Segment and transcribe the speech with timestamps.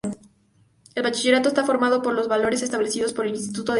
[0.95, 3.69] El bachillerato está formado con las valores establecidos por el Instituto de Ciencias.